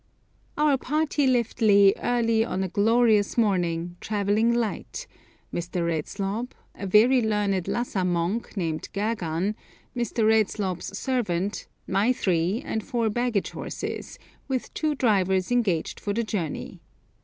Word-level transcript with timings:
Our 0.57 0.79
party 0.79 1.27
left 1.27 1.61
Leh 1.61 1.91
early 2.01 2.43
on 2.43 2.63
a 2.63 2.67
glorious 2.69 3.37
morning, 3.37 3.97
travelling 4.01 4.51
light, 4.51 5.05
Mr. 5.53 5.85
Redslob, 5.85 6.53
a 6.73 6.87
very 6.87 7.21
learned 7.21 7.67
Lhassa 7.67 8.03
monk, 8.03 8.57
named 8.57 8.89
Gergan, 8.93 9.53
Mr. 9.95 10.23
R.'s 10.25 10.97
servant, 10.97 11.67
my 11.87 12.11
three, 12.11 12.63
and 12.65 12.83
four 12.83 13.11
baggage 13.11 13.51
horses, 13.51 14.17
with 14.47 14.73
two 14.73 14.95
drivers 14.95 15.51
engaged 15.51 15.99
for 15.99 16.13
the 16.15 16.23
journey. 16.23 16.81